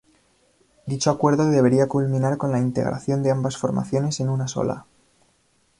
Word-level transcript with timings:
Dicho 0.87 1.11
acuerdo 1.11 1.47
debería 1.51 1.87
culminar 1.87 2.37
con 2.37 2.51
la 2.51 2.57
integración 2.57 3.21
de 3.21 3.29
ambas 3.29 3.55
formaciones 3.57 4.19
en 4.19 4.29
una 4.29 4.47
sola. 4.47 4.83